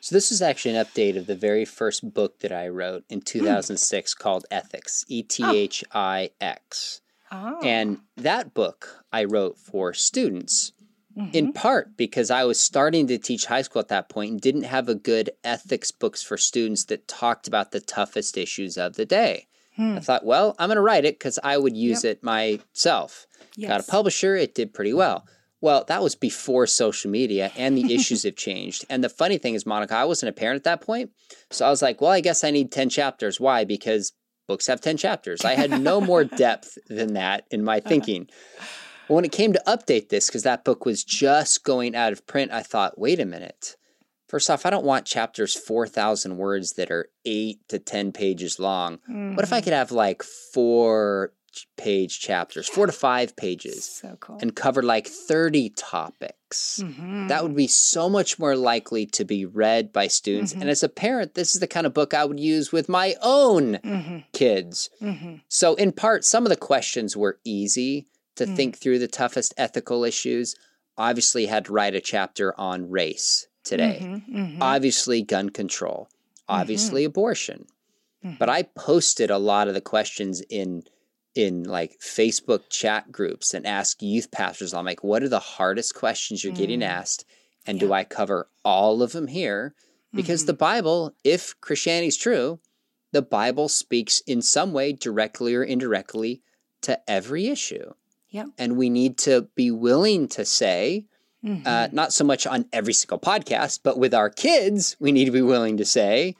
[0.00, 3.20] So, this is actually an update of the very first book that I wrote in
[3.20, 4.18] 2006 mm.
[4.18, 7.00] called Ethix, E T H I X.
[7.32, 7.60] Oh.
[7.62, 10.72] And that book I wrote for students
[11.18, 11.34] mm-hmm.
[11.34, 14.62] in part because I was starting to teach high school at that point and didn't
[14.62, 19.04] have a good ethics books for students that talked about the toughest issues of the
[19.04, 19.46] day.
[19.76, 19.96] Hmm.
[19.96, 22.18] I thought, well, I'm going to write it because I would use yep.
[22.18, 23.26] it myself.
[23.56, 23.68] Yes.
[23.68, 25.26] Got a publisher, it did pretty well.
[25.60, 28.84] Well, that was before social media and the issues have changed.
[28.88, 31.10] And the funny thing is, Monica, I wasn't a parent at that point.
[31.50, 33.40] So I was like, well, I guess I need 10 chapters.
[33.40, 33.64] Why?
[33.64, 34.12] Because
[34.46, 35.44] books have 10 chapters.
[35.44, 38.28] I had no more depth than that in my thinking
[39.14, 42.52] when it came to update this, because that book was just going out of print,
[42.52, 43.76] I thought, wait a minute.
[44.28, 48.98] First off, I don't want chapters 4,000 words that are eight to 10 pages long.
[48.98, 49.36] Mm-hmm.
[49.36, 49.64] What if I mm-hmm.
[49.64, 51.32] could have like four
[51.78, 54.38] page chapters, four to five pages, so cool.
[54.42, 56.80] and cover like 30 topics?
[56.82, 57.28] Mm-hmm.
[57.28, 60.52] That would be so much more likely to be read by students.
[60.52, 60.60] Mm-hmm.
[60.60, 63.14] And as a parent, this is the kind of book I would use with my
[63.22, 64.18] own mm-hmm.
[64.34, 64.90] kids.
[65.00, 65.36] Mm-hmm.
[65.48, 68.08] So, in part, some of the questions were easy
[68.38, 68.56] to mm.
[68.56, 70.56] think through the toughest ethical issues.
[70.96, 74.00] Obviously, had to write a chapter on race today.
[74.02, 74.62] Mm-hmm, mm-hmm.
[74.62, 76.08] Obviously, gun control.
[76.48, 77.10] Obviously, mm-hmm.
[77.10, 77.66] abortion.
[78.38, 80.82] But I posted a lot of the questions in
[81.34, 84.74] in like Facebook chat groups and ask youth pastors.
[84.74, 86.86] I'm like, what are the hardest questions you're getting mm.
[86.86, 87.24] asked?
[87.64, 87.86] And yeah.
[87.86, 89.74] do I cover all of them here?
[90.12, 90.58] Because the mm-hmm.
[90.58, 92.58] Bible, if Christianity is true,
[93.12, 96.42] the Bible speaks in some way, directly or indirectly,
[96.82, 97.92] to every issue.
[98.30, 98.46] Yeah.
[98.58, 101.06] And we need to be willing to say,
[101.44, 101.66] uh, mm-hmm.
[101.66, 105.30] uh, not so much on every single podcast, but with our kids, we need to
[105.30, 106.34] be willing to say,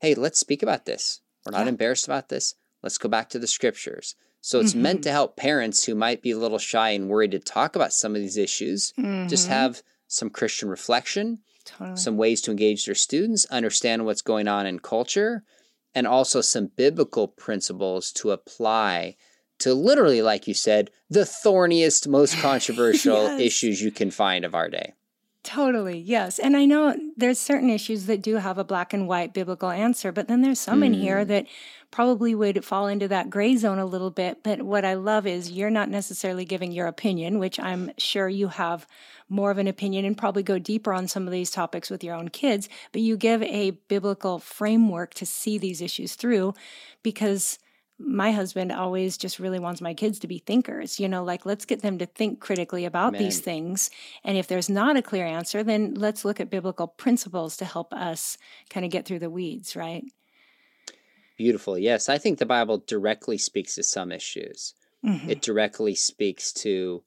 [0.00, 1.20] hey, let's speak about this.
[1.44, 1.70] We're not yeah.
[1.70, 2.54] embarrassed about this.
[2.82, 4.14] Let's go back to the scriptures.
[4.42, 4.82] So it's mm-hmm.
[4.82, 7.92] meant to help parents who might be a little shy and worried to talk about
[7.92, 9.28] some of these issues, mm-hmm.
[9.28, 11.96] just have some Christian reflection, totally.
[11.96, 15.44] some ways to engage their students, understand what's going on in culture,
[15.94, 19.16] and also some biblical principles to apply
[19.60, 23.40] to literally, like you said, the thorniest, most controversial yes.
[23.40, 24.94] issues you can find of our day.
[25.42, 26.38] Totally, yes.
[26.38, 30.12] And I know there's certain issues that do have a black and white biblical answer,
[30.12, 30.86] but then there's some mm.
[30.86, 31.28] in here mm.
[31.28, 31.46] that
[31.90, 34.42] probably would fall into that gray zone a little bit.
[34.42, 38.48] But what I love is you're not necessarily giving your opinion, which I'm sure you
[38.48, 38.86] have
[39.30, 42.14] more of an opinion and probably go deeper on some of these topics with your
[42.14, 46.52] own kids, but you give a biblical framework to see these issues through
[47.02, 47.58] because
[48.02, 51.64] my husband always just really wants my kids to be thinkers you know like let's
[51.64, 53.22] get them to think critically about Amen.
[53.22, 53.90] these things
[54.24, 57.92] and if there's not a clear answer then let's look at biblical principles to help
[57.92, 58.38] us
[58.70, 60.04] kind of get through the weeds right
[61.36, 65.28] beautiful yes i think the bible directly speaks to some issues mm-hmm.
[65.28, 67.02] it directly speaks to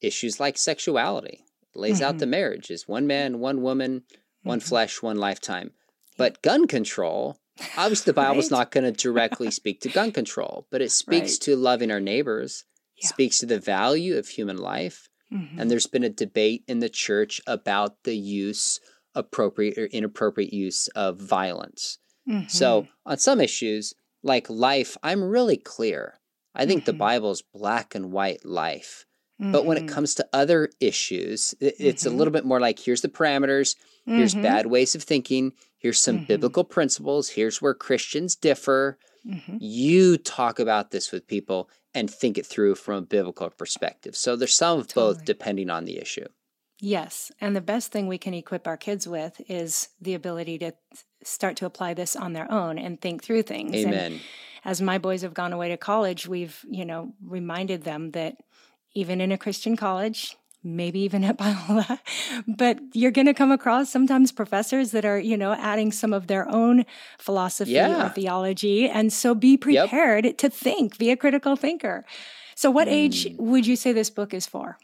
[0.00, 2.08] issues like sexuality it lays mm-hmm.
[2.08, 2.30] out the mm-hmm.
[2.30, 4.02] marriage is one man one woman
[4.42, 4.68] one mm-hmm.
[4.68, 5.70] flesh one lifetime
[6.16, 7.38] but gun control
[7.76, 8.58] Obviously, the Bible's right?
[8.58, 11.40] not going to directly speak to gun control, but it speaks right.
[11.42, 12.64] to loving our neighbors,
[12.96, 13.08] yeah.
[13.08, 15.08] speaks to the value of human life.
[15.32, 15.60] Mm-hmm.
[15.60, 18.80] And there's been a debate in the church about the use,
[19.14, 21.98] appropriate or inappropriate use of violence.
[22.28, 22.48] Mm-hmm.
[22.48, 26.20] So, on some issues, like life, I'm really clear.
[26.54, 26.92] I think mm-hmm.
[26.92, 29.04] the Bible's black and white life.
[29.40, 29.94] But when it mm-hmm.
[29.94, 32.18] comes to other issues, it's a mm-hmm.
[32.18, 34.42] little bit more like here's the parameters, here's mm-hmm.
[34.42, 36.26] bad ways of thinking, Here's some mm-hmm.
[36.26, 37.30] biblical principles.
[37.30, 38.98] Here's where Christians differ.
[39.26, 39.56] Mm-hmm.
[39.60, 44.16] You talk about this with people and think it through from a biblical perspective.
[44.16, 45.14] So there's some of totally.
[45.14, 46.26] both depending on the issue.
[46.80, 47.32] Yes.
[47.40, 50.72] And the best thing we can equip our kids with is the ability to
[51.24, 53.74] start to apply this on their own and think through things.
[53.74, 54.12] Amen.
[54.12, 54.20] And
[54.64, 58.36] as my boys have gone away to college, we've, you know, reminded them that
[58.94, 61.98] even in a Christian college, maybe even at Biola,
[62.46, 66.26] but you're going to come across sometimes professors that are, you know, adding some of
[66.26, 66.84] their own
[67.18, 68.06] philosophy yeah.
[68.06, 68.88] or theology.
[68.88, 70.38] And so be prepared yep.
[70.38, 72.04] to think, be a critical thinker.
[72.54, 72.92] So, what mm.
[72.92, 74.78] age would you say this book is for?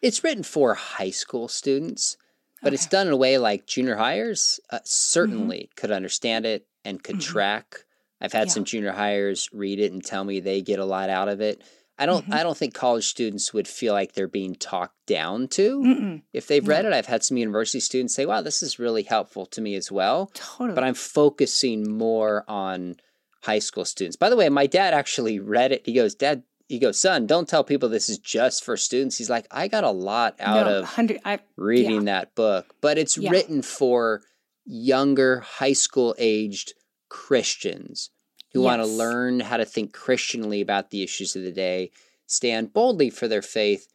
[0.00, 2.16] It's written for high school students,
[2.62, 2.74] but okay.
[2.74, 5.74] it's done in a way like junior hires uh, certainly mm-hmm.
[5.76, 7.32] could understand it and could mm-hmm.
[7.32, 7.84] track
[8.22, 8.52] I've had Yeah.
[8.52, 11.60] some junior hires read it and tell me they get a lot out of it.
[11.98, 12.32] I don't Mhm.
[12.34, 16.22] I don't think college students would feel like they're being talked down to Mm-mm.
[16.32, 16.70] if they've No.
[16.70, 16.92] read it.
[16.92, 20.30] I've had some university students say, "Wow, this is really helpful to me as well."
[20.34, 20.74] Totally.
[20.74, 22.96] But I'm focusing more on
[23.42, 24.16] high school students.
[24.16, 25.82] By the way, my dad actually read it.
[25.84, 29.28] He goes, "Dad, he goes, son, don't tell people this is just for students." He's
[29.30, 30.90] like, "I got a lot out no, of
[31.24, 33.30] I, reading that book, but it's Yeah.
[33.30, 34.22] written for
[34.64, 36.72] younger high school aged
[37.10, 38.10] Christians
[38.52, 41.90] who want to learn how to think Christianly about the issues of the day,
[42.26, 43.88] stand boldly for their faith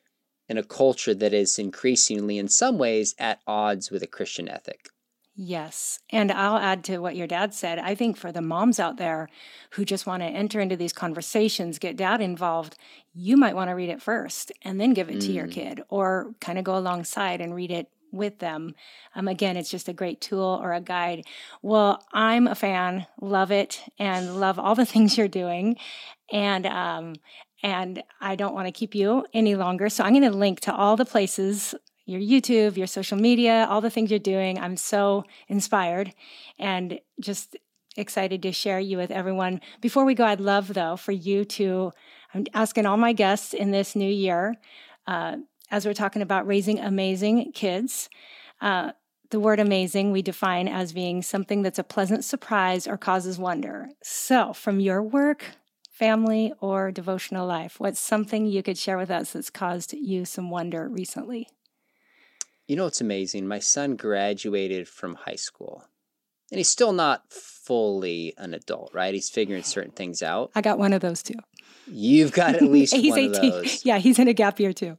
[0.50, 4.90] in a culture that is increasingly, in some ways, at odds with a Christian ethic.
[5.40, 6.00] Yes.
[6.10, 7.78] And I'll add to what your dad said.
[7.78, 9.30] I think for the moms out there
[9.72, 12.76] who just want to enter into these conversations, get dad involved,
[13.14, 15.52] you might want to read it first and then give it to your Mm.
[15.52, 18.74] kid or kind of go alongside and read it with them.
[19.16, 21.26] Um, again, it's just a great tool or a guide.
[21.62, 25.78] Well, I'm a fan, love it, and love all the things you're doing.
[26.32, 27.16] And, um,
[27.64, 29.90] and I don't want to keep you any longer.
[29.90, 31.74] So I'm going to link to all the places
[32.08, 34.58] your YouTube, your social media, all the things you're doing.
[34.58, 36.14] I'm so inspired
[36.58, 37.58] and just
[37.98, 39.60] excited to share you with everyone.
[39.82, 41.92] Before we go, I'd love, though, for you to,
[42.34, 44.56] I'm asking all my guests in this new year,
[45.06, 45.38] uh,
[45.72, 48.10] as we're talking about raising amazing kids.
[48.62, 48.92] Uh,
[49.30, 53.90] the word amazing we define as being something that's a pleasant surprise or causes wonder.
[54.02, 55.44] So, from your work,
[55.92, 60.50] family, or devotional life, what's something you could share with us that's caused you some
[60.50, 61.50] wonder recently?
[62.68, 63.48] You know it's amazing?
[63.48, 65.84] My son graduated from high school,
[66.52, 69.14] and he's still not fully an adult, right?
[69.14, 70.52] He's figuring certain things out.
[70.56, 71.36] I got one of those too.
[71.88, 73.36] You've got at least he's one 18.
[73.36, 73.86] of those.
[73.86, 74.98] Yeah, he's in a gap year too.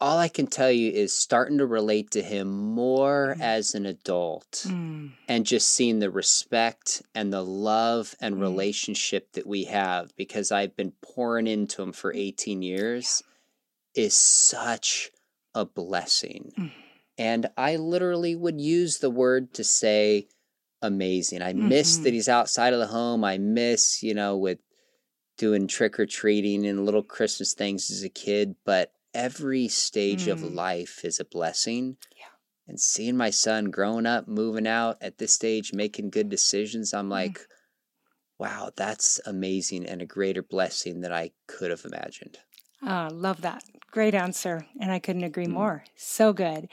[0.00, 3.42] All I can tell you is starting to relate to him more Mm.
[3.42, 8.40] as an adult Mm, and just seeing the respect and the love and Mm.
[8.40, 13.22] relationship that we have because I've been pouring into him for 18 years
[13.94, 15.10] is such
[15.54, 16.52] a blessing.
[16.56, 16.70] Mm.
[17.16, 20.28] And I literally would use the word to say
[20.80, 21.42] amazing.
[21.42, 22.12] I miss that Mhm.
[22.12, 23.24] he's outside of the home.
[23.24, 24.60] I miss, you know, with
[25.36, 30.40] doing trick or treating and little Christmas things as a kid, but every stage of
[30.40, 30.54] Mm.
[30.54, 31.96] life is a blessing.
[32.16, 32.24] Yeah.
[32.66, 36.98] And seeing my son growing up, moving out at this stage, making good decisions, Mm.
[36.98, 37.40] I'm like,
[38.38, 42.38] wow, that's amazing and a greater blessing than I could have imagined.
[42.82, 43.64] Ah, love that.
[43.90, 44.66] Great answer.
[44.80, 45.52] And I couldn't agree Mm.
[45.52, 45.84] more.
[45.96, 46.68] So good.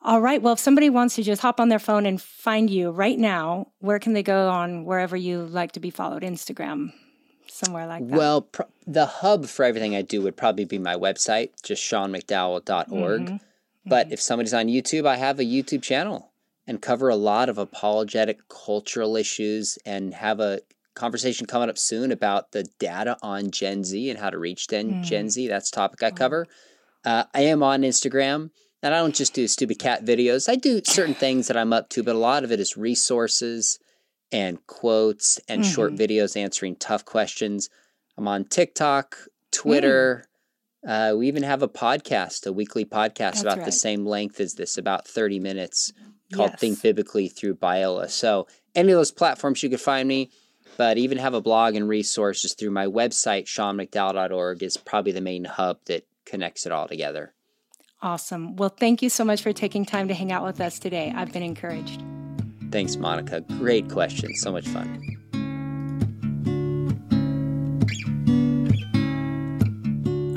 [0.00, 0.40] All right.
[0.40, 3.72] Well, if somebody wants to just hop on their phone and find you right now,
[3.78, 6.22] where can they go on wherever you like to be followed?
[6.22, 6.92] Instagram,
[7.64, 8.16] somewhere like that.
[8.16, 13.22] Well, pr- the hub for everything I do would probably be my website, just seanmcdowell.org.
[13.26, 13.40] Mhm.
[13.86, 16.32] But if somebody's on YouTube, I have a YouTube channel
[16.66, 20.60] and cover a lot of apologetic cultural issues and have a
[20.94, 24.90] conversation coming up soon about the data on Gen Z and how to reach Gen,
[25.02, 25.04] Mm.
[25.04, 25.48] Gen Z.
[25.48, 26.12] That's a topic I Oh.
[26.12, 26.46] cover.
[27.04, 28.50] Uh, I am on Instagram
[28.82, 30.48] and I don't just do stupid cat videos.
[30.48, 33.78] I do certain things that I'm up to, but a lot of it is resources
[34.32, 36.02] and quotes and short Mm-hmm.
[36.02, 37.68] videos answering tough questions.
[38.16, 39.26] I'm on TikTok, Mm.
[39.50, 40.24] Twitter.
[40.86, 44.54] Uh, we even have a podcast, a weekly podcast That's about the same length as
[44.54, 45.92] this, about 30 minutes,
[46.32, 46.60] called Yes.
[46.60, 48.10] Think Biblically through Biola.
[48.10, 50.30] So, any of those platforms you could find me,
[50.78, 55.44] but even have a blog and resources through my website, seanmcdowell.org, is probably the main
[55.44, 57.32] hub that connects it all together.
[58.00, 58.56] Awesome.
[58.56, 61.12] Well, thank you so much for taking time to hang out with us today.
[61.14, 62.02] I've been encouraged.
[62.72, 63.42] Thanks, Monica.
[63.42, 64.34] Great question.
[64.34, 65.11] So much fun.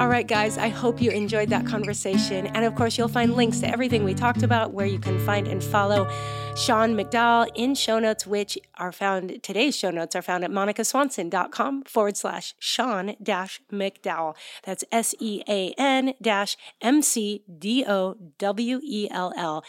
[0.05, 2.45] All right, guys, I hope you enjoyed that conversation.
[2.45, 5.47] And of course, you'll find links to everything we talked about where you can find
[5.47, 6.07] and follow
[6.55, 11.83] Sean McDowell in show notes, which are found, today's show notes are found at monicaswanson.com
[11.83, 14.35] forward slash Sean dash McDowell.
[14.63, 19.65] That's S E A N dash M C D O W E L L.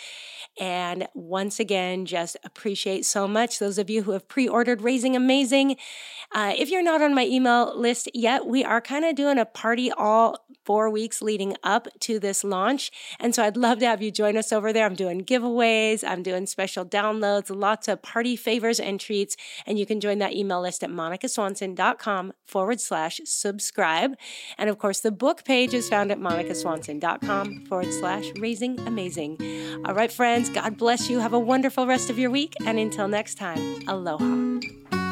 [0.60, 5.16] And once again, just appreciate so much those of you who have pre ordered Raising
[5.16, 5.76] Amazing.
[6.32, 9.44] Uh, if you're not on my email list yet, we are kind of doing a
[9.44, 12.90] party all four weeks leading up to this launch.
[13.20, 14.84] And so I'd love to have you join us over there.
[14.84, 19.36] I'm doing giveaways, I'm doing special downloads, lots of party favors and treats.
[19.64, 24.16] And you can join that email list at monicaswanson.com forward slash subscribe.
[24.58, 29.38] And of course, the book page is found at monicaswanson.com forward slash raising amazing.
[29.84, 31.20] All right, friends, God bless you.
[31.20, 32.54] Have a wonderful rest of your week.
[32.64, 35.05] And until next time, aloha.